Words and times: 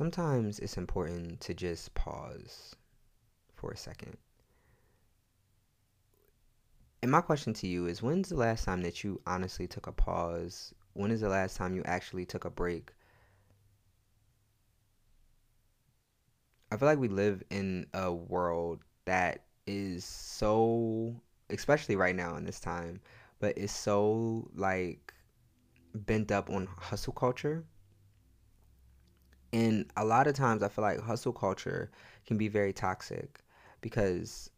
sometimes 0.00 0.58
it's 0.60 0.78
important 0.78 1.38
to 1.42 1.52
just 1.52 1.92
pause 1.92 2.74
for 3.54 3.70
a 3.70 3.76
second. 3.76 4.16
And 7.02 7.10
my 7.10 7.20
question 7.20 7.52
to 7.52 7.66
you 7.66 7.84
is 7.84 8.02
when's 8.02 8.30
the 8.30 8.36
last 8.36 8.64
time 8.64 8.80
that 8.80 9.04
you 9.04 9.20
honestly 9.26 9.66
took 9.66 9.86
a 9.86 9.92
pause? 9.92 10.72
When 10.94 11.10
is 11.10 11.20
the 11.20 11.28
last 11.28 11.58
time 11.58 11.74
you 11.74 11.82
actually 11.84 12.24
took 12.24 12.46
a 12.46 12.50
break? 12.50 12.92
I 16.72 16.78
feel 16.78 16.88
like 16.88 16.98
we 16.98 17.08
live 17.08 17.42
in 17.50 17.84
a 17.92 18.10
world 18.10 18.80
that 19.04 19.44
is 19.66 20.06
so, 20.06 21.14
especially 21.50 21.96
right 21.96 22.16
now 22.16 22.36
in 22.36 22.46
this 22.46 22.58
time, 22.58 23.02
but 23.38 23.58
is 23.58 23.70
so 23.70 24.48
like 24.54 25.12
bent 25.94 26.32
up 26.32 26.48
on 26.48 26.68
hustle 26.78 27.12
culture. 27.12 27.66
And 29.52 29.86
a 29.96 30.04
lot 30.04 30.26
of 30.26 30.34
times 30.34 30.62
I 30.62 30.68
feel 30.68 30.82
like 30.82 31.00
hustle 31.00 31.32
culture 31.32 31.90
can 32.26 32.36
be 32.36 32.48
very 32.48 32.72
toxic 32.72 33.40
because 33.80 34.50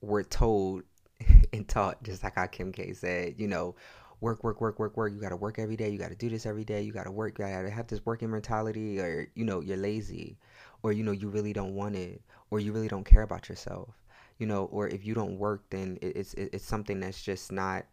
we're 0.00 0.22
told 0.22 0.82
and 1.52 1.66
taught, 1.68 2.02
just 2.02 2.22
like 2.22 2.34
how 2.36 2.46
Kim 2.46 2.72
K 2.72 2.92
said, 2.92 3.34
you 3.38 3.48
know, 3.48 3.74
work, 4.20 4.44
work, 4.44 4.60
work, 4.60 4.78
work, 4.78 4.96
work. 4.96 5.12
You 5.12 5.20
got 5.20 5.30
to 5.30 5.36
work 5.36 5.58
every 5.58 5.76
day. 5.76 5.90
You 5.90 5.98
got 5.98 6.10
to 6.10 6.16
do 6.16 6.28
this 6.28 6.46
every 6.46 6.64
day. 6.64 6.82
You 6.82 6.92
got 6.92 7.04
to 7.04 7.10
work. 7.10 7.38
You 7.38 7.44
got 7.44 7.62
to 7.62 7.70
have 7.70 7.86
this 7.86 8.04
working 8.04 8.30
mentality, 8.30 9.00
or, 9.00 9.28
you 9.34 9.44
know, 9.44 9.60
you're 9.60 9.76
lazy, 9.76 10.38
or, 10.82 10.92
you 10.92 11.02
know, 11.02 11.12
you 11.12 11.28
really 11.28 11.52
don't 11.52 11.74
want 11.74 11.96
it, 11.96 12.22
or 12.50 12.60
you 12.60 12.72
really 12.72 12.88
don't 12.88 13.04
care 13.04 13.22
about 13.22 13.48
yourself, 13.48 13.94
you 14.38 14.46
know, 14.46 14.64
or 14.66 14.88
if 14.88 15.04
you 15.04 15.14
don't 15.14 15.38
work, 15.38 15.64
then 15.70 15.98
it's, 16.00 16.34
it's 16.34 16.64
something 16.64 17.00
that's 17.00 17.22
just 17.22 17.52
not 17.52 17.86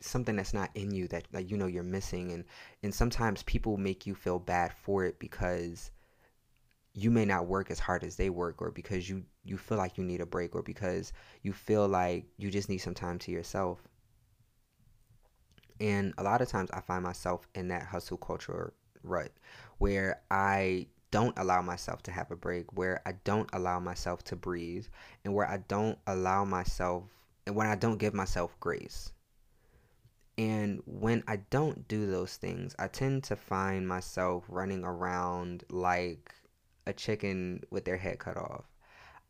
something 0.00 0.36
that's 0.36 0.54
not 0.54 0.70
in 0.74 0.90
you 0.90 1.08
that 1.08 1.24
like 1.32 1.50
you 1.50 1.56
know 1.56 1.66
you're 1.66 1.82
missing 1.82 2.32
and 2.32 2.44
and 2.82 2.94
sometimes 2.94 3.42
people 3.44 3.76
make 3.76 4.06
you 4.06 4.14
feel 4.14 4.38
bad 4.38 4.72
for 4.72 5.04
it 5.04 5.18
because 5.18 5.90
you 6.94 7.10
may 7.10 7.24
not 7.24 7.46
work 7.46 7.70
as 7.70 7.80
hard 7.80 8.04
as 8.04 8.16
they 8.16 8.30
work 8.30 8.62
or 8.62 8.70
because 8.70 9.08
you 9.08 9.24
you 9.44 9.58
feel 9.58 9.78
like 9.78 9.98
you 9.98 10.04
need 10.04 10.20
a 10.20 10.26
break 10.26 10.54
or 10.54 10.62
because 10.62 11.12
you 11.42 11.52
feel 11.52 11.88
like 11.88 12.24
you 12.38 12.50
just 12.50 12.68
need 12.68 12.78
some 12.78 12.94
time 12.94 13.18
to 13.18 13.30
yourself. 13.30 13.80
And 15.80 16.14
a 16.18 16.22
lot 16.22 16.40
of 16.40 16.48
times 16.48 16.70
i 16.72 16.80
find 16.80 17.02
myself 17.02 17.48
in 17.54 17.68
that 17.68 17.82
hustle 17.82 18.16
culture 18.16 18.72
rut 19.02 19.32
where 19.78 20.22
i 20.30 20.86
don't 21.10 21.36
allow 21.38 21.60
myself 21.60 22.02
to 22.04 22.10
have 22.10 22.30
a 22.30 22.36
break 22.36 22.72
where 22.76 23.02
i 23.06 23.12
don't 23.24 23.50
allow 23.52 23.78
myself 23.80 24.22
to 24.24 24.36
breathe 24.36 24.86
and 25.24 25.34
where 25.34 25.48
i 25.48 25.58
don't 25.68 25.98
allow 26.06 26.44
myself 26.44 27.04
and 27.46 27.54
when 27.54 27.66
i 27.66 27.74
don't 27.74 27.98
give 27.98 28.14
myself 28.14 28.56
grace 28.60 29.12
and 30.36 30.82
when 30.86 31.22
I 31.28 31.36
don't 31.36 31.86
do 31.86 32.06
those 32.06 32.36
things, 32.36 32.74
I 32.78 32.88
tend 32.88 33.24
to 33.24 33.36
find 33.36 33.86
myself 33.86 34.44
running 34.48 34.84
around 34.84 35.64
like 35.70 36.34
a 36.86 36.92
chicken 36.92 37.62
with 37.70 37.84
their 37.84 37.96
head 37.96 38.18
cut 38.18 38.36
off. 38.36 38.64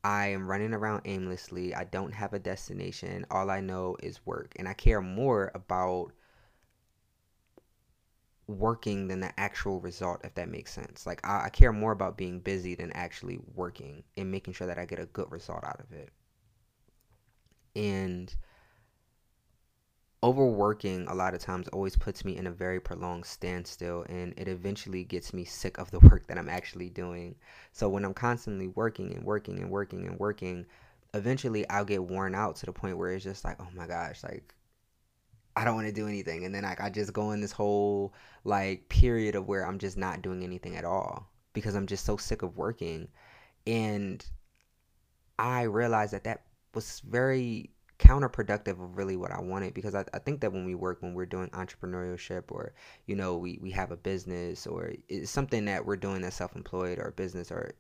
I 0.03 0.29
am 0.29 0.49
running 0.49 0.75
around 0.75 1.03
aimlessly. 1.05 1.75
I 1.75 1.85
don't 1.85 2.13
have 2.13 2.33
a 2.33 2.39
destination. 2.39 3.27
All 3.31 3.51
I 3.51 3.61
know 3.61 3.97
is 4.03 4.25
work. 4.27 4.55
And 4.57 4.69
I 4.69 4.75
care 4.75 5.01
more 5.01 5.51
about 5.55 6.13
working 8.47 9.09
than 9.09 9.21
the 9.21 9.39
actual 9.41 9.81
result, 9.81 10.21
if 10.25 10.35
that 10.35 10.51
makes 10.51 10.73
sense. 10.73 11.07
Like, 11.07 11.27
I, 11.27 11.47
I 11.47 11.49
care 11.49 11.73
more 11.73 11.93
about 11.93 12.19
being 12.19 12.41
busy 12.41 12.75
than 12.75 12.93
actually 12.93 13.41
working 13.55 14.05
and 14.17 14.31
making 14.31 14.55
sure 14.55 14.67
that 14.67 14.79
I 14.79 14.85
get 14.85 14.99
a 14.99 15.07
good 15.07 15.31
result 15.31 15.65
out 15.65 15.81
of 15.81 15.93
it. 15.93 16.11
And 17.75 18.35
overworking 20.25 21.07
a 21.09 21.15
lot 21.15 21.35
of 21.35 21.41
times 21.41 21.69
always 21.69 21.97
puts 21.97 22.25
me 22.25 22.39
in 22.39 22.47
a 22.47 22.51
very 22.51 22.81
prolonged 22.81 23.27
standstill 23.27 24.07
and 24.09 24.33
it 24.39 24.49
eventually 24.49 25.05
gets 25.05 25.35
me 25.35 25.45
sick 25.45 25.77
of 25.77 25.91
the 25.91 26.01
work 26.01 26.27
that 26.27 26.39
I'm 26.39 26.49
actually 26.49 26.89
doing. 26.89 27.35
So 27.73 27.91
when 27.91 28.07
I'm 28.07 28.15
constantly 28.15 28.69
working 28.69 29.13
and 29.15 29.23
working 29.23 29.59
and 29.59 29.71
working 29.71 30.07
and 30.07 30.19
working, 30.19 30.65
eventually 31.13 31.69
I'll 31.69 31.85
get 31.85 32.03
worn 32.03 32.35
out 32.35 32.57
to 32.57 32.67
the 32.67 32.73
point 32.73 32.97
where 32.97 33.13
it's 33.13 33.23
just 33.23 33.45
like, 33.45 33.61
oh 33.61 33.69
my 33.77 33.87
gosh, 33.87 34.25
like 34.25 34.55
I 35.57 35.65
don't 35.67 35.75
want 35.75 35.89
to 35.89 35.93
do 35.93 36.09
anything. 36.09 36.47
And 36.47 36.55
then 36.55 36.63
like 36.63 36.81
I 36.81 36.89
just 36.89 37.13
go 37.13 37.33
in 37.33 37.43
this 37.43 37.53
whole 37.53 38.15
like 38.45 38.89
period 38.89 39.35
of 39.35 39.47
where 39.47 39.67
I'm 39.67 39.79
just 39.79 39.99
not 39.99 40.23
doing 40.23 40.43
anything 40.43 40.75
at 40.75 40.87
all 40.87 41.29
because 41.53 41.75
I'm 41.75 41.87
just 41.87 42.07
so 42.07 42.17
sick 42.17 42.41
of 42.41 42.57
working. 42.57 43.09
And 43.67 44.25
I 45.39 45.65
realized 45.65 46.15
that 46.15 46.25
that 46.25 46.45
was 46.73 47.01
very 47.01 47.75
counterproductive 47.99 48.83
of 48.83 48.97
really 48.97 49.17
what 49.17 49.31
I 49.31 49.41
wanted 49.41 49.73
because 49.73 49.95
I, 49.95 50.05
I 50.13 50.19
think 50.19 50.41
that 50.41 50.53
when 50.53 50.65
we 50.65 50.75
work 50.75 51.01
when 51.01 51.15
we're 51.15 51.27
doing 51.27 51.49
entrepreneurship 51.51 52.45
or 52.49 52.73
you 53.07 53.15
know 53.15 53.37
we, 53.37 53.59
we 53.63 53.71
have 53.71 53.93
a 53.93 53.97
business 53.97 54.67
or 54.67 54.93
it's 55.09 55.31
something 55.31 55.65
that 55.67 55.87
we're 55.87 55.97
doing 55.97 56.23
that's 56.23 56.37
self-employed 56.37 56.99
or 56.99 57.13
business 57.13 57.53
or 57.53 57.73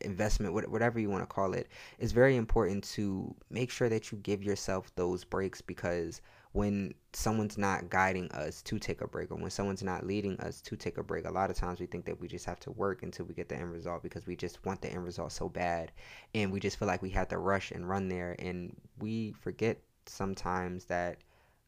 investment 0.00 0.54
whatever 0.54 0.98
you 0.98 1.08
want 1.08 1.22
to 1.22 1.26
call 1.26 1.52
it 1.52 1.68
it's 1.98 2.12
very 2.12 2.36
important 2.36 2.82
to 2.82 3.32
make 3.50 3.70
sure 3.70 3.88
that 3.88 4.10
you 4.10 4.18
give 4.18 4.42
yourself 4.42 4.92
those 4.96 5.22
breaks 5.22 5.60
because 5.60 6.20
when 6.52 6.92
someone's 7.14 7.56
not 7.56 7.88
guiding 7.88 8.30
us 8.32 8.62
to 8.62 8.78
take 8.78 9.00
a 9.00 9.08
break 9.08 9.30
or 9.30 9.36
when 9.36 9.50
someone's 9.50 9.82
not 9.82 10.06
leading 10.06 10.38
us 10.40 10.60
to 10.60 10.76
take 10.76 10.98
a 10.98 11.02
break 11.02 11.24
a 11.24 11.30
lot 11.30 11.50
of 11.50 11.56
times 11.56 11.80
we 11.80 11.86
think 11.86 12.04
that 12.04 12.20
we 12.20 12.28
just 12.28 12.44
have 12.44 12.60
to 12.60 12.70
work 12.72 13.02
until 13.02 13.24
we 13.24 13.34
get 13.34 13.48
the 13.48 13.56
end 13.56 13.72
result 13.72 14.02
because 14.02 14.26
we 14.26 14.36
just 14.36 14.64
want 14.64 14.80
the 14.82 14.90
end 14.90 15.04
result 15.04 15.32
so 15.32 15.48
bad. 15.48 15.92
And 16.34 16.52
we 16.52 16.60
just 16.60 16.78
feel 16.78 16.88
like 16.88 17.02
we 17.02 17.10
have 17.10 17.28
to 17.28 17.38
rush 17.38 17.70
and 17.70 17.88
run 17.88 18.08
there. 18.08 18.36
And 18.38 18.76
we 18.98 19.32
forget 19.32 19.78
sometimes 20.06 20.84
that 20.86 21.18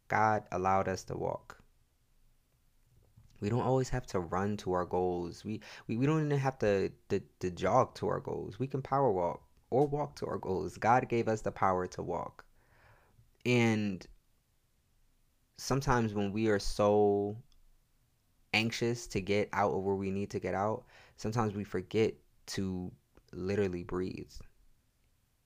god 0.09 0.45
allowed 0.53 0.89
us 0.89 1.03
to 1.05 1.17
walk. 1.17 1.59
We 3.41 3.49
don't 3.49 3.63
always 3.63 3.89
have 3.91 4.07
to 4.09 4.21
run 4.21 4.57
to 4.59 4.73
our 4.73 4.85
goals. 4.85 5.45
We 5.45 5.61
we, 5.87 5.97
we 5.97 6.07
don't 6.07 6.25
even 6.25 6.39
have 6.39 6.59
to, 6.61 6.91
to 7.09 7.21
to 7.41 7.51
jog 7.51 7.95
to 7.97 8.09
our 8.09 8.21
goals. 8.21 8.59
We 8.59 8.67
can 8.67 8.83
power 8.83 9.11
walk 9.11 9.43
or 9.71 9.87
walk 9.87 10.17
to 10.17 10.27
our 10.27 10.39
goals. 10.39 10.77
God 10.77 11.09
gave 11.09 11.29
us 11.29 11.41
the 11.43 11.51
power 11.51 11.87
to 11.89 12.03
walk. 12.03 12.45
And 13.45 14.07
sometimes 15.57 16.15
when 16.15 16.33
we 16.33 16.49
are 16.49 16.59
so 16.59 17.37
anxious 18.53 19.07
to 19.09 19.21
get 19.21 19.49
out 19.53 19.73
of 19.73 19.83
where 19.83 19.95
we 19.95 20.11
need 20.11 20.31
to 20.31 20.41
get 20.41 20.55
out, 20.55 20.85
sometimes 21.17 21.55
we 21.55 21.65
forget 21.65 22.15
to 22.47 22.91
literally 23.33 23.83
breathe. 23.83 24.33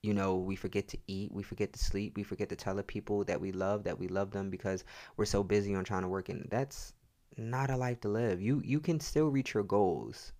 You 0.01 0.13
know, 0.13 0.37
we 0.37 0.55
forget 0.55 0.87
to 0.89 0.97
eat, 1.07 1.31
we 1.31 1.43
forget 1.43 1.73
to 1.73 1.79
sleep, 1.79 2.15
we 2.15 2.23
forget 2.23 2.49
to 2.49 2.55
tell 2.55 2.75
the 2.75 2.83
people 2.83 3.23
that 3.25 3.41
we 3.41 3.51
love 3.51 3.83
that 3.83 3.99
we 3.99 4.07
love 4.07 4.31
them 4.31 4.49
because 4.49 4.85
we're 5.17 5.25
so 5.25 5.43
busy 5.43 5.75
on 5.75 5.83
trying 5.83 6.03
to 6.03 6.07
work 6.07 6.29
and 6.29 6.47
that's 6.49 6.93
not 7.37 7.69
a 7.69 7.77
life 7.77 7.99
to 8.01 8.09
live. 8.09 8.41
You 8.41 8.61
you 8.63 8.79
can 8.79 8.99
still 8.99 9.27
reach 9.27 9.53
your 9.53 9.63
goals 9.63 10.31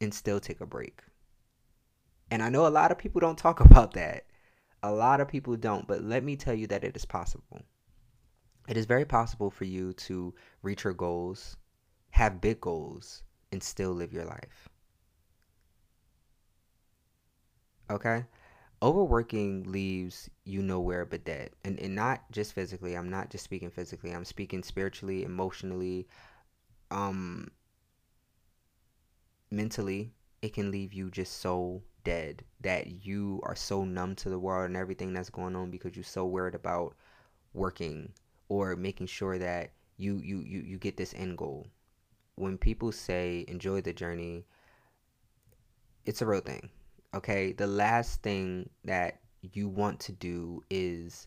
and 0.00 0.14
still 0.14 0.40
take 0.40 0.60
a 0.60 0.66
break. 0.66 1.02
And 2.30 2.42
I 2.42 2.48
know 2.48 2.66
a 2.66 2.68
lot 2.68 2.90
of 2.90 2.98
people 2.98 3.20
don't 3.20 3.36
talk 3.36 3.60
about 3.68 3.92
that. 3.94 4.24
A 4.82 4.90
lot 4.90 5.20
of 5.20 5.28
people 5.28 5.56
don't, 5.56 5.86
but 5.86 6.02
let 6.02 6.24
me 6.24 6.36
tell 6.36 6.54
you 6.54 6.66
that 6.68 6.84
it 6.84 6.96
is 6.96 7.04
possible 7.04 7.60
it 8.70 8.76
is 8.76 8.86
very 8.86 9.04
possible 9.04 9.50
for 9.50 9.64
you 9.64 9.92
to 9.94 10.32
reach 10.62 10.84
your 10.84 10.92
goals, 10.92 11.56
have 12.10 12.40
big 12.40 12.60
goals, 12.60 13.24
and 13.50 13.60
still 13.60 13.90
live 13.90 14.12
your 14.12 14.24
life. 14.24 14.68
Okay? 17.90 18.24
Overworking 18.80 19.64
leaves 19.72 20.30
you 20.44 20.62
nowhere 20.62 21.04
but 21.04 21.24
dead. 21.24 21.50
And, 21.64 21.80
and 21.80 21.96
not 21.96 22.30
just 22.30 22.52
physically. 22.52 22.94
I'm 22.94 23.10
not 23.10 23.28
just 23.28 23.42
speaking 23.42 23.70
physically. 23.70 24.12
I'm 24.12 24.24
speaking 24.24 24.62
spiritually, 24.62 25.24
emotionally, 25.24 26.06
um, 26.92 27.50
mentally. 29.50 30.12
It 30.42 30.54
can 30.54 30.70
leave 30.70 30.94
you 30.94 31.10
just 31.10 31.38
so 31.38 31.82
dead 32.04 32.44
that 32.60 33.04
you 33.04 33.40
are 33.42 33.56
so 33.56 33.84
numb 33.84 34.14
to 34.14 34.30
the 34.30 34.38
world 34.38 34.66
and 34.66 34.76
everything 34.76 35.12
that's 35.12 35.28
going 35.28 35.56
on 35.56 35.72
because 35.72 35.96
you're 35.96 36.04
so 36.04 36.24
worried 36.24 36.54
about 36.54 36.94
working 37.52 38.12
or 38.50 38.76
making 38.76 39.06
sure 39.06 39.38
that 39.38 39.72
you 39.96 40.18
you 40.18 40.40
you, 40.40 40.60
you 40.60 40.76
get 40.76 40.98
this 40.98 41.14
end 41.16 41.38
goal. 41.38 41.68
When 42.34 42.58
people 42.58 42.92
say 42.92 43.46
enjoy 43.48 43.80
the 43.80 43.94
journey 43.94 44.44
it's 46.04 46.22
a 46.22 46.26
real 46.26 46.40
thing 46.40 46.70
okay? 47.14 47.52
The 47.52 47.66
last 47.66 48.22
thing 48.22 48.70
that 48.84 49.20
you 49.42 49.68
want 49.68 50.00
to 50.00 50.12
do 50.12 50.62
is 50.70 51.26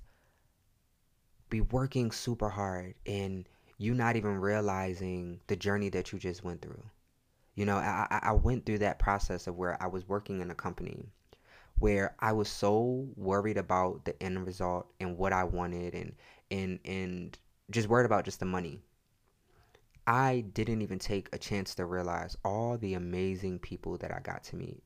be 1.49 1.61
working 1.61 2.11
super 2.11 2.49
hard 2.49 2.95
and 3.05 3.47
you 3.77 3.93
not 3.93 4.15
even 4.15 4.37
realizing 4.37 5.39
the 5.47 5.55
journey 5.55 5.89
that 5.89 6.11
you 6.11 6.19
just 6.19 6.43
went 6.43 6.61
through. 6.61 6.83
You 7.55 7.65
know 7.65 7.77
I, 7.77 8.19
I 8.23 8.31
went 8.31 8.65
through 8.65 8.79
that 8.79 8.97
process 8.97 9.45
of 9.45 9.55
where 9.55 9.81
i 9.81 9.85
was 9.85 10.07
working 10.07 10.41
in 10.41 10.49
a 10.49 10.55
company 10.55 11.11
where 11.79 12.15
i 12.19 12.31
was 12.31 12.47
so 12.47 13.07
worried 13.15 13.57
about 13.57 14.05
the 14.05 14.23
end 14.23 14.45
result 14.45 14.87
and 14.99 15.17
what 15.17 15.33
i 15.33 15.43
wanted 15.43 15.93
and 15.93 16.13
and 16.51 16.79
and 16.85 17.37
just 17.71 17.87
worried 17.87 18.05
about 18.05 18.25
just 18.25 18.39
the 18.39 18.45
money. 18.45 18.81
I 20.05 20.43
didn't 20.53 20.81
even 20.81 20.99
take 20.99 21.29
a 21.33 21.37
chance 21.37 21.75
to 21.75 21.85
realize 21.85 22.37
all 22.43 22.77
the 22.77 22.93
amazing 22.93 23.59
people 23.59 23.97
that 23.99 24.11
I 24.13 24.19
got 24.19 24.43
to 24.45 24.55
meet. 24.55 24.83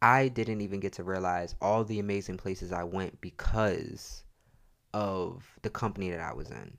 I 0.00 0.28
didn't 0.28 0.60
even 0.60 0.80
get 0.80 0.94
to 0.94 1.04
realize 1.04 1.54
all 1.60 1.84
the 1.84 1.98
amazing 1.98 2.38
places 2.38 2.72
I 2.72 2.84
went 2.84 3.20
because 3.20 4.24
of 4.94 5.58
the 5.62 5.70
company 5.70 6.10
that 6.10 6.20
I 6.20 6.32
was 6.32 6.50
in. 6.50 6.78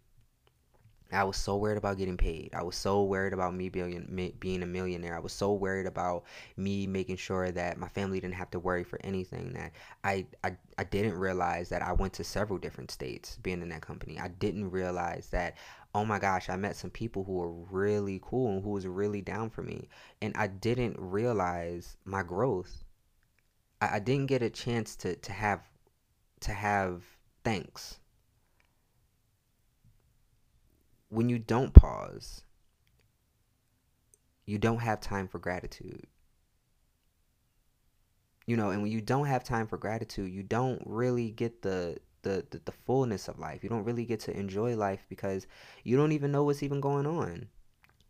I 1.12 1.24
was 1.24 1.38
so 1.38 1.58
worried 1.58 1.78
about 1.78 1.98
getting 1.98 2.18
paid. 2.18 2.52
I 2.54 2.62
was 2.62 2.76
so 2.76 3.04
worried 3.04 3.34
about 3.34 3.56
me 3.56 3.70
being 3.70 4.36
being 4.40 4.64
a 4.64 4.66
millionaire. 4.68 5.16
I 5.16 5.20
was 5.20 5.34
so 5.34 5.54
worried 5.54 5.88
about 5.88 6.24
me 6.56 6.86
making 6.86 7.16
sure 7.18 7.52
that 7.52 7.78
my 7.78 7.88
family 7.88 8.20
didn't 8.20 8.36
have 8.36 8.52
to 8.52 8.60
worry 8.60 8.84
for 8.84 9.00
anything. 9.04 9.54
That 9.54 9.72
I 10.04 10.28
I, 10.44 10.56
I 10.78 10.84
didn't 10.84 11.16
realize 11.16 11.70
that 11.70 11.82
I 11.82 11.94
went 11.94 12.14
to 12.14 12.24
several 12.24 12.60
different 12.60 12.92
states 12.92 13.38
being 13.42 13.62
in 13.62 13.70
that 13.70 13.82
company. 13.82 14.20
I 14.20 14.28
didn't 14.28 14.70
realize 14.70 15.30
that 15.32 15.58
oh 15.96 16.06
my 16.06 16.20
gosh, 16.20 16.50
I 16.50 16.56
met 16.56 16.76
some 16.76 16.92
people 16.92 17.24
who 17.24 17.34
were 17.34 17.52
really 17.52 18.20
cool 18.24 18.54
and 18.54 18.64
who 18.64 18.70
was 18.70 18.86
really 18.86 19.22
down 19.22 19.50
for 19.50 19.64
me. 19.64 19.90
And 20.22 20.36
I 20.38 20.46
didn't 20.48 20.96
realize 21.00 21.98
my 22.06 22.22
growth. 22.22 22.84
I, 23.82 23.96
I 23.96 24.00
didn't 24.00 24.28
get 24.28 24.44
a 24.44 24.50
chance 24.50 24.96
to 24.98 25.16
to 25.16 25.32
have 25.32 25.62
to 26.42 26.54
have 26.54 27.04
thanks 27.44 28.00
when 31.10 31.28
you 31.30 31.40
don't 31.40 31.74
pause, 31.74 32.44
you 34.46 34.58
don't 34.58 34.80
have 34.80 35.02
time 35.02 35.28
for 35.28 35.40
gratitude. 35.40 36.06
You 38.46 38.58
know, 38.58 38.72
and 38.72 38.82
when 38.82 38.92
you 38.92 39.02
don't 39.02 39.28
have 39.28 39.44
time 39.44 39.68
for 39.68 39.78
gratitude, 39.78 40.32
you 40.32 40.42
don't 40.42 40.82
really 40.86 41.32
get 41.32 41.62
the 41.62 41.98
the, 42.22 42.46
the, 42.50 42.62
the 42.66 42.72
fullness 42.72 43.28
of 43.28 43.40
life. 43.40 43.64
You 43.64 43.70
don't 43.70 43.86
really 43.86 44.06
get 44.06 44.20
to 44.22 44.38
enjoy 44.38 44.76
life 44.76 45.06
because 45.08 45.48
you 45.84 45.96
don't 45.96 46.12
even 46.12 46.32
know 46.32 46.44
what's 46.44 46.64
even 46.64 46.82
going 46.82 47.06
on. 47.06 47.48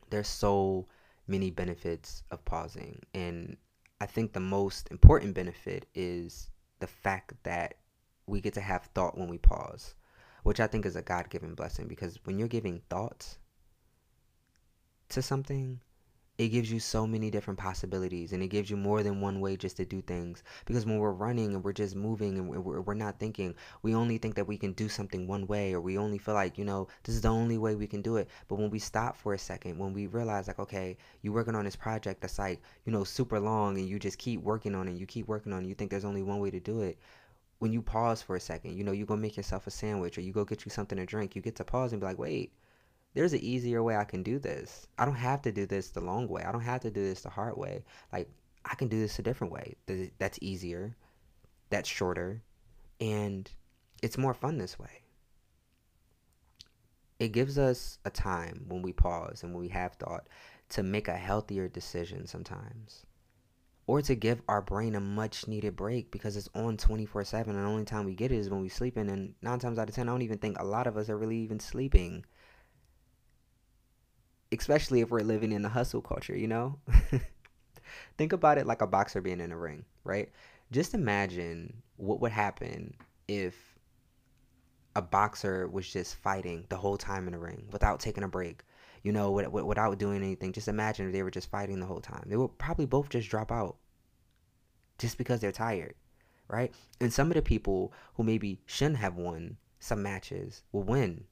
There's 0.10 0.28
so 0.28 0.88
many 1.28 1.52
benefits 1.52 2.24
of 2.32 2.44
pausing. 2.44 3.00
And 3.14 3.56
I 4.02 4.08
think 4.08 4.34
the 4.34 4.40
most 4.40 4.90
important 4.90 5.36
benefit 5.36 5.86
is 5.94 6.50
the 6.80 6.88
fact 6.88 7.34
that 7.44 7.76
we 8.26 8.42
get 8.42 8.56
to 8.56 8.62
have 8.62 8.86
thought 8.96 9.16
when 9.16 9.28
we 9.28 9.38
pause 9.38 9.94
which 10.44 10.60
I 10.60 10.68
think 10.68 10.86
is 10.86 10.96
a 10.96 11.02
God 11.02 11.30
given 11.30 11.56
blessing 11.56 11.88
because 11.88 12.20
when 12.24 12.40
you're 12.40 12.48
giving 12.48 12.82
thoughts 12.90 13.38
to 15.10 15.22
something, 15.22 15.82
it 16.40 16.54
gives 16.54 16.72
you 16.72 16.80
so 16.80 17.06
many 17.06 17.30
different 17.30 17.60
possibilities 17.60 18.32
and 18.32 18.42
it 18.42 18.48
gives 18.48 18.70
you 18.70 18.78
more 18.78 19.04
than 19.04 19.20
one 19.20 19.42
way 19.42 19.58
just 19.58 19.76
to 19.76 19.84
do 19.84 20.02
things. 20.02 20.42
Because 20.66 20.86
when 20.86 20.98
we're 20.98 21.12
running 21.12 21.54
and 21.54 21.62
we're 21.62 21.74
just 21.74 21.98
moving 21.98 22.38
and 22.38 22.48
we're, 22.48 22.80
we're 22.80 22.94
not 22.94 23.20
thinking 23.20 23.54
we 23.82 23.94
only 23.94 24.18
think 24.18 24.36
that 24.36 24.48
we 24.48 24.58
can 24.58 24.72
do 24.72 24.88
something 24.88 25.28
one 25.28 25.46
way 25.48 25.74
or 25.74 25.82
we 25.82 25.98
only 25.98 26.18
feel 26.18 26.36
like 26.36 26.58
you 26.58 26.64
know 26.64 26.88
this 27.04 27.14
is 27.14 27.22
the 27.22 27.28
only 27.28 27.58
way 27.58 27.76
we 27.76 27.88
can 27.88 28.02
do 28.02 28.16
it. 28.16 28.30
But 28.48 28.56
when 28.56 28.70
we 28.70 28.80
stop 28.80 29.18
for 29.18 29.34
a 29.34 29.38
second 29.38 29.78
when 29.78 29.92
we 29.92 30.08
realize 30.08 30.48
like 30.48 30.60
okay 30.60 30.98
you're 31.22 31.34
working 31.34 31.56
on 31.56 31.66
this 31.66 31.76
project 31.76 32.22
that's 32.22 32.40
like 32.40 32.62
you 32.86 32.94
know 32.94 33.04
super 33.04 33.40
long 33.40 33.78
and 33.78 33.90
you 33.90 34.00
just 34.00 34.18
keep 34.18 34.42
working 34.42 34.76
on 34.76 34.88
it 34.88 34.96
you 34.96 35.06
keep 35.06 35.28
working 35.28 35.52
on 35.52 35.66
it 35.66 35.68
you 35.68 35.76
think 35.76 35.92
there's 35.92 36.06
only 36.06 36.24
one 36.24 36.40
way 36.40 36.50
to 36.50 36.62
do 36.62 36.80
it 36.82 36.98
when 37.60 37.74
you 37.74 37.82
pause 37.82 38.22
for 38.22 38.36
a 38.36 38.40
second, 38.40 38.78
you 38.78 38.84
know, 38.84 38.94
you 38.94 39.06
go 39.06 39.16
make 39.16 39.38
yourself 39.38 39.68
a 39.68 39.72
sandwich 39.72 40.18
or 40.18 40.22
you 40.22 40.32
go 40.32 40.46
get 40.46 40.66
you 40.66 40.72
something 40.72 40.98
to 40.98 41.06
drink, 41.06 41.36
you 41.36 41.42
get 41.42 41.58
to 41.58 41.64
pause 41.64 41.92
and 41.92 42.00
be 42.00 42.08
like, 42.08 42.18
wait, 42.18 42.54
there's 43.14 43.34
an 43.34 43.40
easier 43.40 43.84
way 43.84 43.98
I 43.98 44.06
can 44.06 44.24
do 44.24 44.40
this. 44.40 44.88
I 44.98 45.06
don't 45.06 45.16
have 45.16 45.42
to 45.44 45.52
do 45.52 45.66
this 45.66 45.90
the 45.90 46.00
long 46.00 46.28
way. 46.28 46.44
I 46.44 46.52
don't 46.52 46.62
have 46.62 46.82
to 46.82 46.92
do 46.92 47.04
this 47.04 47.22
the 47.22 47.30
hard 47.30 47.58
way. 47.58 47.84
Like, 48.14 48.30
I 48.66 48.76
can 48.76 48.88
do 48.88 49.00
this 49.00 49.20
a 49.20 49.22
different 49.22 49.52
way. 49.52 49.76
That's 50.20 50.40
easier, 50.42 50.96
that's 51.70 51.90
shorter, 51.90 52.42
and 53.02 53.50
it's 54.02 54.18
more 54.18 54.34
fun 54.34 54.58
this 54.58 54.80
way. 54.80 55.04
It 57.20 57.30
gives 57.30 57.58
us 57.58 58.00
a 58.06 58.10
time 58.10 58.66
when 58.70 58.82
we 58.82 58.94
pause 58.94 59.44
and 59.44 59.54
when 59.54 59.62
we 59.62 59.70
have 59.70 59.94
thought 59.94 60.28
to 60.70 60.84
make 60.84 61.10
a 61.10 61.18
healthier 61.18 61.68
decision 61.68 62.26
sometimes 62.26 63.06
or 63.90 64.04
to 64.04 64.14
give 64.14 64.40
our 64.48 64.62
brain 64.62 64.94
a 64.94 65.00
much 65.00 65.48
needed 65.48 65.76
break 65.76 66.12
because 66.12 66.38
it's 66.38 66.48
on 66.54 66.78
24 66.78 67.24
7 67.24 67.56
and 67.56 67.66
the 67.66 67.68
only 67.68 67.84
time 67.84 68.06
we 68.06 68.14
get 68.14 68.32
it 68.32 68.38
is 68.38 68.48
when 68.48 68.62
we're 68.62 68.70
sleeping 68.70 69.10
and 69.10 69.34
nine 69.42 69.58
times 69.58 69.80
out 69.80 69.90
of 69.90 69.96
ten 69.96 70.08
i 70.08 70.12
don't 70.12 70.22
even 70.22 70.38
think 70.38 70.60
a 70.60 70.64
lot 70.64 70.86
of 70.86 70.96
us 70.96 71.10
are 71.10 71.18
really 71.18 71.38
even 71.38 71.60
sleeping. 71.60 72.24
Especially 74.52 75.02
if 75.02 75.10
we're 75.10 75.22
living 75.22 75.52
in 75.52 75.64
the 75.64 75.70
hustle 75.70 76.04
culture 76.04 76.38
you 76.38 76.48
know? 76.48 76.78
Think 78.18 78.32
about 78.32 78.60
it 78.60 78.68
like 78.68 78.84
a 78.84 78.88
boxer 78.88 79.22
being 79.22 79.42
in 79.42 79.52
a 79.52 79.58
ring 79.58 79.86
right? 80.04 80.30
Just 80.72 80.94
imagine 80.94 81.82
what 81.98 82.22
would 82.22 82.32
happen 82.32 82.94
if 83.28 83.56
a 84.96 85.02
boxer 85.02 85.68
was 85.68 85.92
just 85.92 86.16
fighting 86.16 86.64
the 86.70 86.78
whole 86.78 86.98
time 86.98 87.26
in 87.26 87.34
the 87.34 87.40
ring 87.40 87.66
without 87.72 88.00
taking 88.00 88.24
a 88.24 88.28
break 88.28 88.62
you 89.04 89.12
know, 89.12 89.32
without 89.32 89.98
doing 89.98 90.24
anything. 90.24 90.54
Just 90.54 90.68
imagine 90.68 91.08
if 91.08 91.14
they 91.14 91.24
were 91.24 91.32
just 91.32 91.50
fighting 91.50 91.80
the 91.80 91.86
whole 91.86 92.02
time. 92.02 92.26
They 92.28 92.38
would 92.38 92.58
probably 92.58 92.86
both 92.86 93.10
just 93.10 93.30
drop 93.30 93.52
out 93.52 93.78
just 94.98 95.18
because 95.18 95.40
they're 95.40 95.52
tired, 95.52 95.96
right? 96.48 96.74
And 97.00 97.12
some 97.12 97.30
of 97.30 97.36
the 97.36 97.42
people 97.42 97.94
who 98.16 98.24
maybe 98.24 98.62
shouldn't 98.66 98.98
have 98.98 99.16
won 99.16 99.58
some 99.80 100.04
matches 100.04 100.64
will 100.72 100.84
win. 100.84 101.24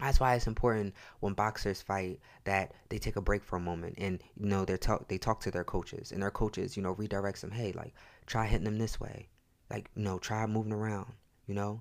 That's 0.00 0.20
why 0.20 0.34
it's 0.34 0.46
important 0.46 0.94
when 1.20 1.34
boxers 1.34 1.80
fight 1.80 2.20
that 2.44 2.72
they 2.90 2.98
take 2.98 3.16
a 3.16 3.22
break 3.22 3.42
for 3.42 3.56
a 3.56 3.60
moment 3.60 3.94
and 3.96 4.20
you 4.36 4.46
know 4.46 4.64
they 4.64 4.76
talk 4.76 5.08
they 5.08 5.18
talk 5.18 5.40
to 5.40 5.50
their 5.50 5.64
coaches 5.64 6.12
and 6.12 6.22
their 6.22 6.32
coaches 6.32 6.76
you 6.76 6.82
know 6.82 6.94
redirects 6.94 7.40
them. 7.40 7.52
Hey, 7.52 7.72
like 7.72 7.94
try 8.26 8.46
hitting 8.46 8.64
them 8.64 8.78
this 8.78 9.00
way, 9.00 9.28
like 9.70 9.90
you 9.94 10.02
know 10.02 10.18
try 10.18 10.44
moving 10.46 10.72
around, 10.72 11.12
you 11.46 11.54
know 11.54 11.80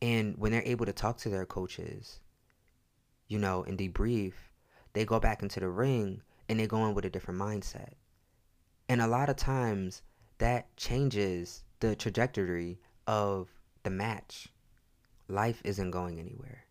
and 0.00 0.36
when 0.38 0.52
they're 0.52 0.62
able 0.64 0.86
to 0.86 0.92
talk 0.92 1.18
to 1.18 1.28
their 1.28 1.46
coaches, 1.46 2.20
you 3.26 3.38
know, 3.38 3.64
and 3.64 3.78
debrief, 3.78 4.34
they 4.92 5.04
go 5.04 5.20
back 5.20 5.42
into 5.42 5.60
the 5.60 5.68
ring 5.68 6.22
and 6.48 6.58
they 6.58 6.66
go 6.66 6.86
in 6.86 6.94
with 6.94 7.04
a 7.04 7.10
different 7.10 7.40
mindset. 7.40 7.94
And 8.88 9.02
a 9.02 9.06
lot 9.06 9.28
of 9.28 9.36
times 9.36 10.02
that 10.38 10.74
changes 10.76 11.62
the 11.80 11.94
trajectory 11.94 12.78
of 13.06 13.48
the 13.82 13.90
match. 13.90 14.48
Life 15.28 15.60
isn't 15.64 15.90
going 15.90 16.18
anywhere. 16.18 16.64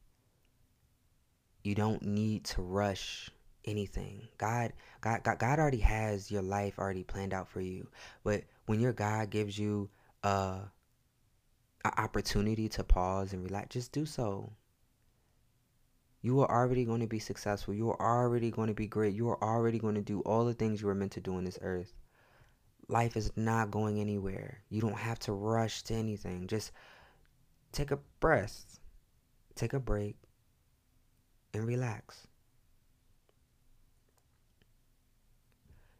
You 1.63 1.75
don't 1.75 2.01
need 2.01 2.45
to 2.45 2.62
rush 2.62 3.29
anything. 3.65 4.27
God, 4.38 4.74
God, 5.01 5.24
God, 5.24 5.38
God 5.38 5.59
already 5.59 5.79
has 5.79 6.31
your 6.31 6.41
life 6.41 6.79
already 6.79 7.03
planned 7.03 7.33
out 7.33 7.50
for 7.50 7.62
you. 7.62 7.88
But 8.24 8.44
when 8.65 8.79
your 8.79 8.94
God 8.94 9.29
gives 9.29 9.59
you 9.59 9.89
a 10.24 10.62
an 11.85 11.91
opportunity 11.97 12.68
to 12.69 12.83
pause 12.83 13.33
and 13.33 13.44
relax, 13.44 13.74
just 13.74 13.91
do 13.91 14.06
so. 14.06 14.53
You 16.21 16.41
are 16.41 16.51
already 16.51 16.83
going 16.83 17.01
to 17.01 17.07
be 17.07 17.19
successful. 17.19 17.74
You 17.74 17.91
are 17.91 18.01
already 18.01 18.51
going 18.51 18.68
to 18.68 18.74
be 18.74 18.88
great. 18.88 19.13
You 19.13 19.29
are 19.29 19.41
already 19.44 19.79
going 19.79 19.95
to 19.95 20.01
do 20.01 20.21
all 20.21 20.45
the 20.45 20.53
things 20.53 20.81
you 20.81 20.88
were 20.88 20.95
meant 20.95 21.13
to 21.13 21.21
do 21.21 21.35
on 21.35 21.45
this 21.45 21.59
earth. 21.62 21.94
Life 22.88 23.15
is 23.15 23.31
not 23.36 23.72
going 23.72 24.00
anywhere. 24.00 24.62
You 24.69 24.81
don't 24.81 24.98
have 24.98 25.19
to 25.19 25.34
rush 25.34 25.84
to 25.84 25.93
anything. 25.93 26.48
Just 26.48 26.72
take 27.72 27.91
a 27.91 28.00
breath, 28.19 28.79
take 29.55 29.74
a 29.74 29.79
break, 29.79 30.15
and 31.53 31.67
relax. 31.67 32.27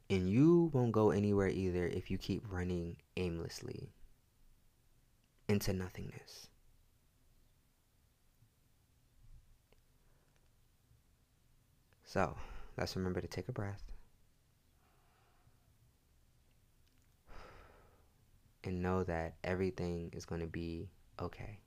And 0.10 0.29
you 0.29 0.72
won't 0.74 0.93
go 0.93 1.12
anywhere 1.12 1.50
either 1.50 1.86
if 1.86 2.10
you 2.10 2.17
keep 2.17 2.43
running 2.50 2.96
aimlessly 3.17 3.91
into 5.48 5.74
nothingness. 5.74 6.48
So, 12.06 12.36
let's 12.77 12.96
remember 12.96 13.22
to 13.22 13.27
take 13.27 13.50
a 13.50 13.51
breath 13.51 13.84
and 18.63 18.82
know 18.82 19.04
that 19.04 19.36
everything 19.44 20.10
is 20.13 20.25
going 20.25 20.42
to 20.42 20.48
be 20.48 20.89
okay. 21.22 21.60